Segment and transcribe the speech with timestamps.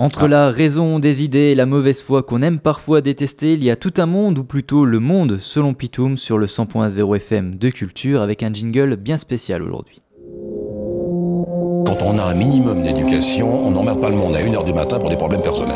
[0.00, 3.70] Entre la raison des idées et la mauvaise foi qu'on aime parfois détester, il y
[3.70, 7.68] a tout un monde, ou plutôt le monde, selon Pitoum, sur le 100.0 FM de
[7.68, 10.00] culture, avec un jingle bien spécial aujourd'hui.
[11.84, 15.00] Quand on a un minimum d'éducation, on n'emmerde pas le monde à 1h du matin
[15.00, 15.74] pour des problèmes personnels.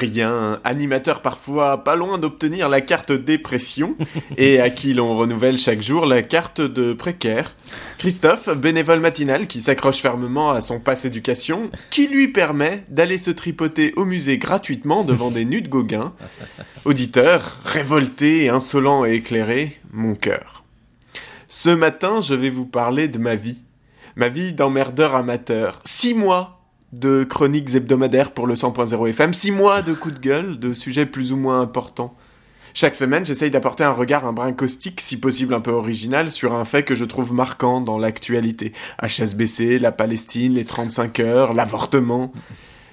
[0.00, 3.96] Adrien, animateur parfois pas loin d'obtenir la carte dépression
[4.38, 7.54] et à qui l'on renouvelle chaque jour la carte de précaire.
[7.98, 13.30] Christophe, bénévole matinal qui s'accroche fermement à son passe éducation, qui lui permet d'aller se
[13.30, 16.14] tripoter au musée gratuitement devant des nus de Gauguin.
[16.86, 20.64] Auditeur, révolté, insolent et éclairé, mon cœur.
[21.46, 23.60] Ce matin, je vais vous parler de ma vie.
[24.16, 25.82] Ma vie d'emmerdeur amateur.
[25.84, 26.59] Six mois
[26.92, 31.06] de chroniques hebdomadaires pour le 100.0 FM, six mois de coups de gueule, de sujets
[31.06, 32.16] plus ou moins importants.
[32.72, 36.54] Chaque semaine, j'essaye d'apporter un regard un brin caustique, si possible un peu original, sur
[36.54, 38.72] un fait que je trouve marquant dans l'actualité.
[39.02, 42.32] HSBC, la Palestine, les 35 heures, l'avortement.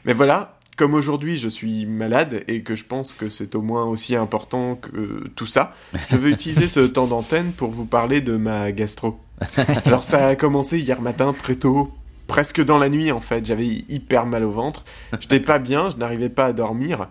[0.06, 3.86] Mais voilà, comme aujourd'hui je suis malade et que je pense que c'est au moins
[3.86, 5.74] aussi important que tout ça,
[6.10, 9.20] je veux utiliser ce temps d'antenne pour vous parler de ma gastro.
[9.86, 11.92] Alors ça a commencé hier matin très tôt,
[12.28, 13.46] presque dans la nuit en fait.
[13.46, 14.84] J'avais hyper mal au ventre.
[15.20, 17.08] J'étais pas bien, je n'arrivais pas à dormir.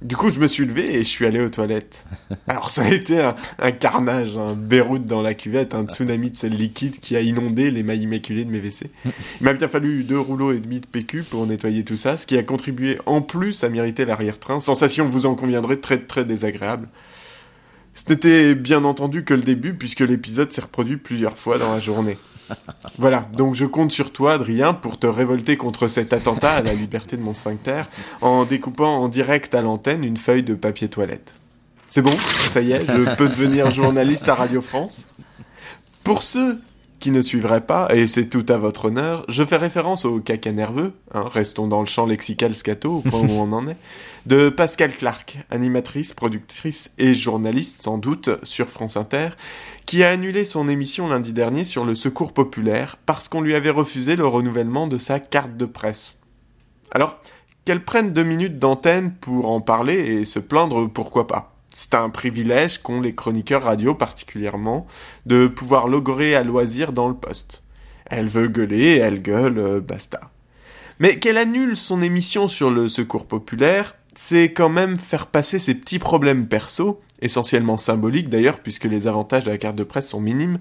[0.00, 2.06] Du coup, je me suis levé et je suis allé aux toilettes.
[2.46, 3.20] Alors, ça a été
[3.58, 7.72] un, carnage, un Beyrouth dans la cuvette, un tsunami de sel liquide qui a inondé
[7.72, 8.92] les mailles immaculées de mes WC.
[9.40, 12.28] Il m'a bien fallu deux rouleaux et demi de PQ pour nettoyer tout ça, ce
[12.28, 14.60] qui a contribué en plus à m'irriter l'arrière-train.
[14.60, 16.86] Sensation, vous en conviendrez, très très désagréable.
[18.06, 21.80] Ce n'était bien entendu que le début, puisque l'épisode s'est reproduit plusieurs fois dans la
[21.80, 22.18] journée.
[22.96, 26.72] Voilà, donc je compte sur toi, Adrien, pour te révolter contre cet attentat à la
[26.72, 27.82] liberté de mon sphincter,
[28.22, 31.34] en découpant en direct à l'antenne une feuille de papier toilette.
[31.90, 32.16] C'est bon,
[32.50, 35.06] ça y est, je peux devenir journaliste à Radio France?
[36.04, 36.58] Pour ceux
[36.98, 40.52] qui ne suivraient pas, et c'est tout à votre honneur, je fais référence au caca
[40.52, 43.76] nerveux, hein, restons dans le champ lexical scato, au point où on en est,
[44.26, 49.30] de Pascal Clark, animatrice, productrice et journaliste sans doute sur France Inter,
[49.86, 53.70] qui a annulé son émission lundi dernier sur le secours populaire parce qu'on lui avait
[53.70, 56.16] refusé le renouvellement de sa carte de presse.
[56.90, 57.18] Alors,
[57.64, 61.57] qu'elle prenne deux minutes d'antenne pour en parler et se plaindre, pourquoi pas?
[61.72, 64.86] C'est un privilège qu'ont les chroniqueurs radio particulièrement
[65.26, 67.62] de pouvoir logorer à loisir dans le poste.
[68.06, 70.30] Elle veut gueuler, elle gueule, euh, basta.
[70.98, 75.74] Mais qu'elle annule son émission sur le secours populaire, c'est quand même faire passer ses
[75.74, 80.20] petits problèmes perso, essentiellement symboliques d'ailleurs puisque les avantages de la carte de presse sont
[80.20, 80.58] minimes,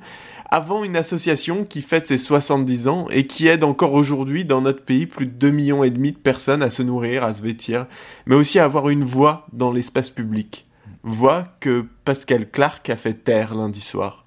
[0.52, 4.84] avant une association qui fête ses 70 ans et qui aide encore aujourd'hui dans notre
[4.84, 7.88] pays plus de 2 millions et demi de personnes à se nourrir, à se vêtir,
[8.28, 10.67] mais aussi à avoir une voix dans l'espace public
[11.08, 14.26] voix que Pascal Clark a fait taire lundi soir.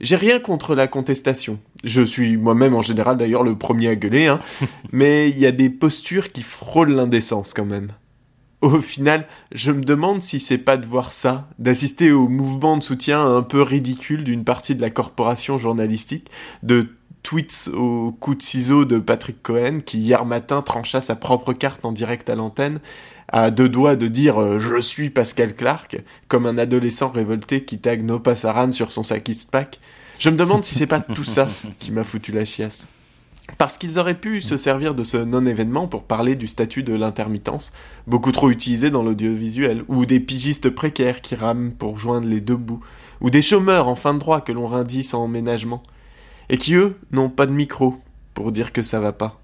[0.00, 1.60] J'ai rien contre la contestation.
[1.84, 4.40] Je suis moi-même en général d'ailleurs le premier à gueuler, hein.
[4.92, 7.92] mais il y a des postures qui frôlent l'indécence quand même.
[8.60, 12.82] Au final, je me demande si c'est pas de voir ça, d'assister au mouvement de
[12.82, 16.30] soutien un peu ridicule d'une partie de la corporation journalistique,
[16.62, 16.88] de
[17.22, 21.84] tweets au coup de ciseau de Patrick Cohen qui hier matin trancha sa propre carte
[21.84, 22.80] en direct à l'antenne
[23.28, 25.98] à deux doigts de dire euh, je suis Pascal Clark
[26.28, 29.80] comme un adolescent révolté qui tag No Passaran sur son sac pack.
[30.18, 31.48] Je me demande si c'est pas tout ça
[31.78, 32.84] qui m'a foutu la chiasse.
[33.58, 37.72] Parce qu'ils auraient pu se servir de ce non-événement pour parler du statut de l'intermittence,
[38.06, 42.56] beaucoup trop utilisé dans l'audiovisuel, ou des pigistes précaires qui rament pour joindre les deux
[42.56, 42.80] bouts,
[43.20, 45.82] ou des chômeurs en fin de droit que l'on rindit sans ménagement,
[46.48, 47.96] et qui eux n'ont pas de micro
[48.32, 49.43] pour dire que ça va pas.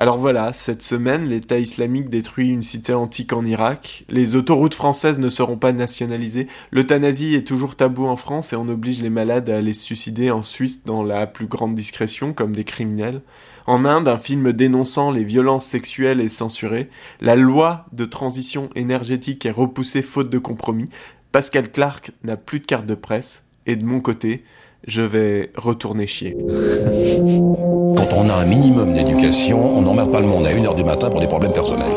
[0.00, 5.18] Alors voilà, cette semaine, l'État islamique détruit une cité antique en Irak, les autoroutes françaises
[5.18, 9.50] ne seront pas nationalisées, l'euthanasie est toujours tabou en France et on oblige les malades
[9.50, 13.22] à aller suicider en Suisse dans la plus grande discrétion comme des criminels.
[13.66, 19.46] En Inde, un film dénonçant les violences sexuelles est censuré, la loi de transition énergétique
[19.46, 20.88] est repoussée faute de compromis,
[21.32, 24.44] Pascal Clark n'a plus de carte de presse, et de mon côté,
[24.86, 26.36] je vais retourner chier.
[27.98, 31.10] Quand on a un minimum d'éducation, on n'emmerde pas le monde à 1h du matin
[31.10, 31.90] pour des problèmes personnels.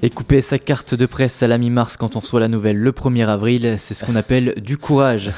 [0.00, 2.90] Et couper sa carte de presse à la mi-mars quand on reçoit la nouvelle le
[2.90, 5.30] 1er avril, c'est ce qu'on appelle du courage.